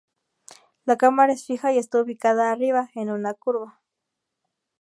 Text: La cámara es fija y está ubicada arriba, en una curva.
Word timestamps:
La 0.85 0.97
cámara 0.97 1.31
es 1.33 1.45
fija 1.45 1.71
y 1.73 1.77
está 1.77 2.01
ubicada 2.01 2.51
arriba, 2.51 2.89
en 2.95 3.11
una 3.11 3.35
curva. 3.35 3.79